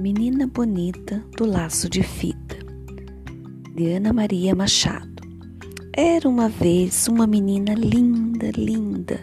Menina 0.00 0.46
Bonita 0.46 1.24
do 1.36 1.44
Laço 1.44 1.88
de 1.88 2.04
Fita, 2.04 2.56
de 3.74 3.94
Ana 3.94 4.12
Maria 4.12 4.54
Machado. 4.54 5.20
Era 5.92 6.28
uma 6.28 6.48
vez 6.48 7.08
uma 7.08 7.26
menina 7.26 7.74
linda, 7.74 8.48
linda. 8.52 9.18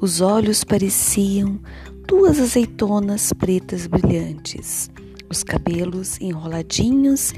Os 0.00 0.20
olhos 0.20 0.62
pareciam 0.62 1.58
duas 2.06 2.38
azeitonas 2.38 3.32
pretas 3.32 3.88
brilhantes, 3.88 4.88
os 5.28 5.42
cabelos 5.42 6.20
enroladinhos 6.20 7.32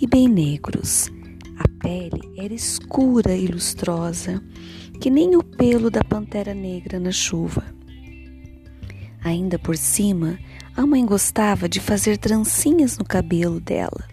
e 0.00 0.06
bem 0.06 0.26
negros. 0.26 1.10
A 1.58 1.68
pele 1.82 2.32
era 2.38 2.54
escura 2.54 3.36
e 3.36 3.46
lustrosa, 3.46 4.42
que 5.02 5.10
nem 5.10 5.36
o 5.36 5.44
pelo 5.44 5.90
da 5.90 6.02
pantera 6.02 6.54
negra 6.54 6.98
na 6.98 7.12
chuva. 7.12 7.62
Ainda 9.22 9.58
por 9.58 9.76
cima, 9.76 10.38
a 10.76 10.86
mãe 10.86 11.04
gostava 11.06 11.68
de 11.68 11.80
fazer 11.80 12.18
trancinhas 12.18 12.98
no 12.98 13.04
cabelo 13.04 13.58
dela 13.58 14.04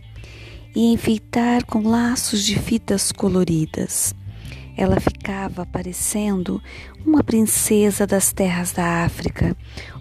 e 0.73 0.93
enfeitar 0.93 1.65
com 1.65 1.87
laços 1.87 2.43
de 2.43 2.57
fitas 2.57 3.11
coloridas. 3.11 4.15
Ela 4.77 4.99
ficava 4.99 5.65
parecendo 5.65 6.61
uma 7.05 7.21
princesa 7.21 8.07
das 8.07 8.31
terras 8.31 8.71
da 8.71 9.03
África 9.03 9.55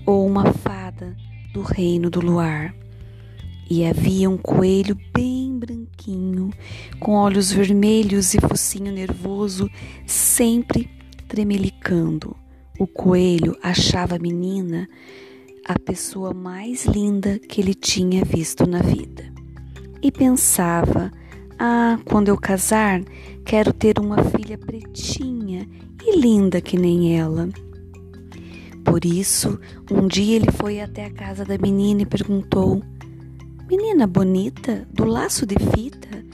ou 0.07 0.25
uma 0.25 0.53
fada 0.53 1.17
do 1.53 1.63
reino 1.63 2.09
do 2.09 2.21
luar. 2.21 2.73
E 3.69 3.85
havia 3.85 4.31
um 4.31 4.39
coelho 4.39 4.97
bem 5.13 5.59
branquinho, 5.59 6.51
com 7.01 7.13
olhos 7.13 7.51
vermelhos 7.51 8.35
e 8.35 8.41
focinho 8.41 8.93
nervoso, 8.93 9.69
sempre 10.07 10.89
tremelicando. 11.27 12.37
O 12.79 12.87
coelho 12.87 13.57
achava 13.63 14.17
a 14.17 14.19
menina 14.19 14.89
a 15.67 15.79
pessoa 15.79 16.35
mais 16.35 16.85
linda 16.87 17.39
que 17.39 17.61
ele 17.61 17.75
tinha 17.75 18.25
visto 18.25 18.67
na 18.67 18.81
vida. 18.81 19.25
E 20.03 20.11
pensava: 20.11 21.11
ah, 21.59 21.99
quando 22.05 22.29
eu 22.29 22.37
casar, 22.37 23.03
quero 23.45 23.73
ter 23.73 23.99
uma 23.99 24.23
filha 24.25 24.59
pretinha 24.59 25.69
e 26.05 26.19
linda 26.19 26.61
que 26.61 26.77
nem 26.77 27.19
ela. 27.19 27.49
Por 28.85 29.05
isso, 29.05 29.61
um 29.91 30.09
dia 30.09 30.37
ele 30.37 30.51
foi 30.51 30.81
até 30.81 31.05
a 31.05 31.11
casa 31.11 31.45
da 31.45 31.57
menina 31.57 32.03
e 32.03 32.07
perguntou: 32.07 32.83
Menina 33.71 34.07
bonita, 34.07 34.87
do 34.93 35.05
laço 35.05 35.47
de 35.47 35.55
fita, 35.73 36.25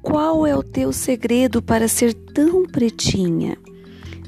qual 0.00 0.46
é 0.46 0.56
o 0.56 0.62
teu 0.62 0.92
segredo 0.92 1.60
para 1.60 1.88
ser 1.88 2.14
tão 2.14 2.64
pretinha? 2.64 3.58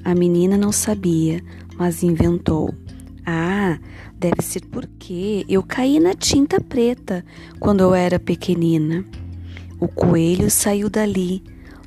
A 0.05 0.15
menina 0.15 0.56
não 0.56 0.72
sabia, 0.72 1.41
mas 1.77 2.03
inventou. 2.03 2.75
Ah, 3.31 3.79
deve 4.17 4.41
ser 4.41 4.65
porque 4.71 5.45
eu 5.51 5.62
caí 5.62 6.01
na 6.01 6.15
tinta 6.15 6.59
preta 6.59 7.23
quando 7.61 7.81
eu 7.81 7.93
era 7.95 8.19
pequenina. 8.19 9.05
O 9.79 9.87
coelho 9.87 10.51
saiu 10.51 10.89
dali, 10.89 11.45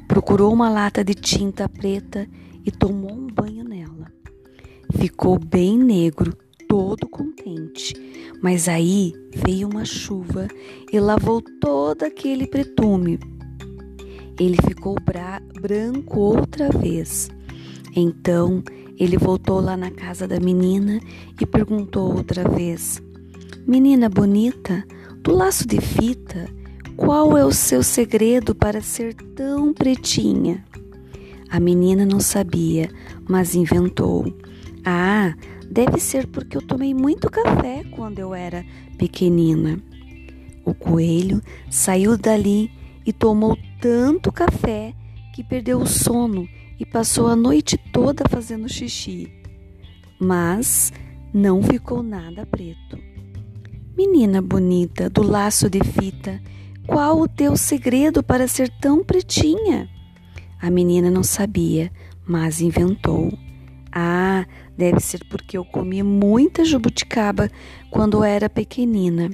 procurou 0.08 0.54
uma 0.54 0.70
lata 0.70 1.04
de 1.04 1.16
tinta 1.16 1.68
preta 1.68 2.28
e 2.64 2.70
tomou 2.70 3.12
um 3.12 3.26
banho 3.26 3.64
nela. 3.64 4.14
Ficou 4.94 5.40
bem 5.40 5.80
negro, 5.80 6.38
todo 6.70 7.08
contente. 7.08 7.96
Mas 8.40 8.68
aí 8.68 9.12
veio 9.34 9.68
uma 9.68 9.84
chuva 9.84 10.48
e 10.94 11.00
lavou 11.00 11.42
todo 11.60 12.04
aquele 12.04 12.46
pretume. 12.46 13.20
Ele 14.40 14.58
ficou 14.58 14.96
branco 15.60 16.20
outra 16.20 16.70
vez. 16.70 17.32
Então 17.96 18.64
ele 19.04 19.18
voltou 19.18 19.60
lá 19.60 19.76
na 19.76 19.90
casa 19.90 20.28
da 20.28 20.40
menina 20.40 21.00
e 21.40 21.44
perguntou 21.44 22.16
outra 22.16 22.48
vez: 22.48 23.02
Menina 23.66 24.08
bonita, 24.08 24.86
do 25.24 25.34
laço 25.34 25.68
de 25.68 25.82
fita, 25.82 26.48
qual 26.96 27.36
é 27.36 27.44
o 27.44 27.52
seu 27.52 27.82
segredo 27.82 28.54
para 28.54 28.80
ser 28.80 29.16
tão 29.36 29.74
pretinha? 29.74 30.64
A 31.50 31.60
menina 31.60 32.06
não 32.06 32.20
sabia, 32.20 32.92
mas 33.28 33.56
inventou. 33.56 34.32
Ah, 34.86 35.34
deve 35.68 36.00
ser 36.00 36.28
porque 36.28 36.56
eu 36.56 36.62
tomei 36.62 36.94
muito 36.94 37.28
café 37.28 37.84
quando 37.96 38.20
eu 38.20 38.36
era 38.36 38.64
pequenina. 39.00 39.80
O 40.64 40.76
coelho 40.76 41.42
saiu 41.72 42.16
dali 42.16 42.70
e 43.04 43.12
tomou 43.12 43.58
tanto 43.82 44.32
café 44.32 44.94
que 45.34 45.44
perdeu 45.44 45.80
o 45.80 45.88
sono 45.88 46.48
e 46.82 46.86
passou 46.86 47.28
a 47.28 47.36
noite 47.36 47.78
toda 47.78 48.24
fazendo 48.28 48.68
xixi, 48.68 49.32
mas 50.20 50.92
não 51.32 51.62
ficou 51.62 52.02
nada 52.02 52.44
preto. 52.44 52.98
Menina 53.96 54.42
bonita 54.42 55.08
do 55.08 55.22
laço 55.22 55.70
de 55.70 55.80
fita, 55.84 56.42
qual 56.88 57.22
o 57.22 57.28
teu 57.28 57.56
segredo 57.56 58.24
para 58.24 58.48
ser 58.48 58.68
tão 58.82 59.04
pretinha? 59.04 59.88
A 60.60 60.72
menina 60.72 61.12
não 61.12 61.22
sabia, 61.22 61.92
mas 62.26 62.62
inventou. 62.62 63.32
Ah, 63.92 64.48
deve 64.76 65.00
ser 65.02 65.24
porque 65.30 65.56
eu 65.56 65.64
comi 65.64 66.02
muita 66.02 66.66
jabuticaba 66.66 67.48
quando 67.92 68.24
era 68.24 68.50
pequenina. 68.50 69.30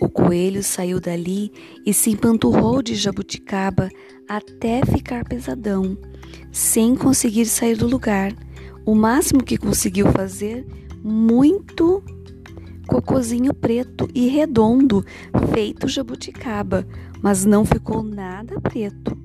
O 0.00 0.08
coelho 0.08 0.62
saiu 0.62 0.98
dali 0.98 1.52
e 1.84 1.92
se 1.92 2.08
empanturrou 2.08 2.80
de 2.80 2.94
jabuticaba 2.94 3.90
até 4.26 4.82
ficar 4.86 5.26
pesadão 5.26 5.98
sem 6.52 6.94
conseguir 6.94 7.46
sair 7.46 7.76
do 7.76 7.88
lugar. 7.88 8.32
O 8.84 8.94
máximo 8.94 9.42
que 9.42 9.56
conseguiu 9.56 10.12
fazer, 10.12 10.66
muito 11.02 12.02
cocozinho 12.86 13.54
preto 13.54 14.06
e 14.14 14.28
redondo, 14.28 15.04
feito 15.54 15.88
jabuticaba, 15.88 16.86
mas 17.22 17.46
não 17.46 17.64
ficou 17.64 18.02
nada 18.02 18.60
preto. 18.60 19.16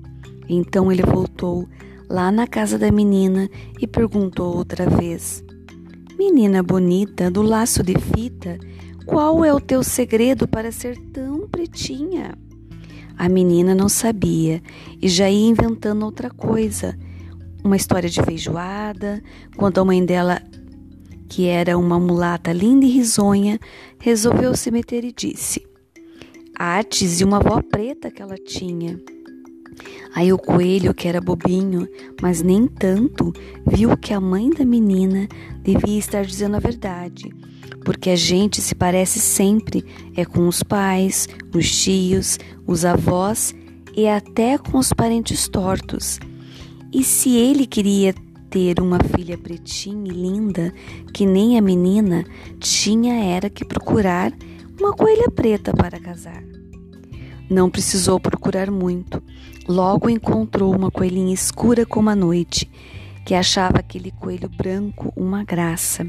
Então 0.48 0.90
ele 0.90 1.02
voltou 1.02 1.68
lá 2.08 2.32
na 2.32 2.46
casa 2.46 2.78
da 2.78 2.90
menina 2.90 3.50
e 3.78 3.86
perguntou 3.86 4.56
outra 4.56 4.88
vez: 4.88 5.44
Menina 6.18 6.62
bonita 6.62 7.30
do 7.30 7.42
laço 7.42 7.82
de 7.82 7.98
fita, 7.98 8.58
qual 9.04 9.44
é 9.44 9.52
o 9.52 9.60
teu 9.60 9.82
segredo 9.82 10.48
para 10.48 10.72
ser 10.72 10.96
tão 11.12 11.46
pretinha? 11.46 12.36
A 13.18 13.28
menina 13.28 13.74
não 13.74 13.88
sabia 13.88 14.62
e 15.02 15.08
já 15.08 15.28
ia 15.28 15.48
inventando 15.48 16.04
outra 16.04 16.30
coisa 16.30 16.96
uma 17.68 17.76
história 17.76 18.08
de 18.08 18.22
feijoada, 18.22 19.22
quando 19.56 19.78
a 19.78 19.84
mãe 19.84 20.04
dela, 20.04 20.40
que 21.28 21.46
era 21.46 21.76
uma 21.76 22.00
mulata 22.00 22.50
linda 22.50 22.86
e 22.86 22.90
risonha, 22.90 23.60
resolveu 24.00 24.56
se 24.56 24.70
meter 24.70 25.04
e 25.04 25.12
disse: 25.12 25.66
Artes 26.56 27.20
e 27.20 27.24
uma 27.24 27.36
avó 27.36 27.62
preta 27.62 28.10
que 28.10 28.22
ela 28.22 28.36
tinha. 28.36 28.98
Aí 30.14 30.32
o 30.32 30.38
coelho, 30.38 30.94
que 30.94 31.06
era 31.06 31.20
bobinho, 31.20 31.86
mas 32.20 32.42
nem 32.42 32.66
tanto, 32.66 33.32
viu 33.66 33.94
que 33.96 34.14
a 34.14 34.20
mãe 34.20 34.50
da 34.50 34.64
menina 34.64 35.28
devia 35.62 35.98
estar 35.98 36.24
dizendo 36.24 36.56
a 36.56 36.60
verdade, 36.60 37.30
porque 37.84 38.10
a 38.10 38.16
gente 38.16 38.62
se 38.62 38.74
parece 38.74 39.20
sempre 39.20 39.84
é 40.16 40.24
com 40.24 40.48
os 40.48 40.62
pais, 40.62 41.28
os 41.54 41.70
tios, 41.70 42.38
os 42.66 42.84
avós 42.86 43.54
e 43.94 44.08
até 44.08 44.56
com 44.56 44.78
os 44.78 44.92
parentes 44.92 45.46
tortos. 45.48 46.18
E 46.92 47.04
se 47.04 47.36
ele 47.36 47.66
queria 47.66 48.14
ter 48.48 48.80
uma 48.80 48.98
filha 49.14 49.36
pretinha 49.36 50.10
e 50.10 50.14
linda, 50.14 50.72
que 51.12 51.26
nem 51.26 51.58
a 51.58 51.60
menina, 51.60 52.24
tinha 52.58 53.14
era 53.24 53.50
que 53.50 53.64
procurar 53.64 54.32
uma 54.80 54.94
coelha 54.94 55.30
preta 55.30 55.72
para 55.74 56.00
casar. 56.00 56.42
Não 57.50 57.68
precisou 57.68 58.18
procurar 58.18 58.70
muito. 58.70 59.22
Logo 59.68 60.08
encontrou 60.08 60.74
uma 60.74 60.90
coelhinha 60.90 61.34
escura 61.34 61.84
como 61.84 62.08
a 62.08 62.16
noite, 62.16 62.70
que 63.26 63.34
achava 63.34 63.80
aquele 63.80 64.10
coelho 64.10 64.48
branco 64.48 65.12
uma 65.14 65.44
graça. 65.44 66.06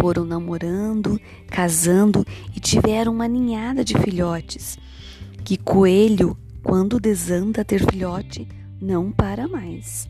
Foram 0.00 0.26
namorando, 0.26 1.18
casando 1.48 2.26
e 2.54 2.60
tiveram 2.60 3.12
uma 3.12 3.26
ninhada 3.26 3.82
de 3.82 3.96
filhotes. 3.98 4.78
Que 5.42 5.56
coelho, 5.56 6.36
quando 6.62 7.00
desanda 7.00 7.64
ter 7.64 7.82
filhote, 7.90 8.46
não 8.80 9.10
para 9.10 9.48
mais. 9.48 10.08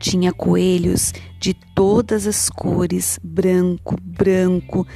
Tinha 0.00 0.32
coelhos 0.32 1.12
de 1.40 1.54
todas 1.54 2.26
as 2.26 2.48
cores: 2.48 3.18
branco, 3.22 3.96
branco, 4.00 4.86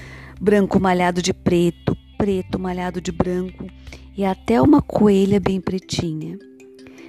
branco 0.41 0.79
malhado 0.79 1.21
de 1.21 1.33
preto, 1.33 1.97
preto 2.17 2.59
malhado 2.59 3.01
de 3.01 3.11
branco 3.11 3.67
e 4.17 4.25
até 4.25 4.61
uma 4.61 4.81
coelha 4.83 5.41
bem 5.41 5.61
pretinha. 5.61 6.39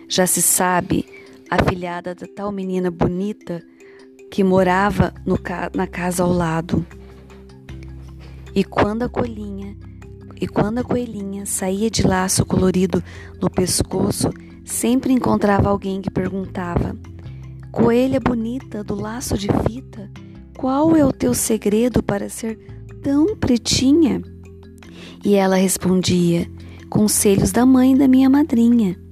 Já 0.08 0.26
se 0.26 0.42
sabe, 0.42 1.06
a 1.50 1.64
filhada 1.64 2.16
da 2.16 2.26
tal 2.26 2.52
menina 2.52 2.90
bonita 2.90 3.62
que 4.32 4.44
morava 4.44 5.14
no, 5.26 5.38
na 5.76 5.86
casa 5.86 6.24
ao 6.24 6.32
lado. 6.32 6.86
E 8.56 8.64
quando 8.64 9.04
a 9.04 9.10
coelhinha, 9.10 9.78
e 10.40 10.48
quando 10.48 10.80
a 10.80 10.84
coelhinha 10.84 11.46
saía 11.46 11.90
de 11.90 12.06
laço 12.06 12.46
colorido 12.46 13.04
no 13.40 13.50
pescoço, 13.50 14.30
Sempre 14.64 15.14
encontrava 15.14 15.70
alguém 15.70 16.02
que 16.02 16.10
perguntava: 16.10 16.96
Coelha 17.72 18.20
bonita 18.20 18.84
do 18.84 18.96
laço 18.96 19.38
de 19.38 19.48
fita, 19.68 20.10
qual 20.58 20.96
é 20.96 21.06
o 21.06 21.12
teu 21.12 21.34
segredo 21.34 22.02
para 22.02 22.30
ser 22.30 22.58
tão 23.02 23.36
pretinha? 23.36 24.22
E 25.26 25.36
ela 25.36 25.56
respondia: 25.56 26.50
Conselhos 26.90 27.52
da 27.52 27.66
mãe 27.66 27.96
da 27.96 28.08
minha 28.08 28.30
madrinha. 28.30 29.03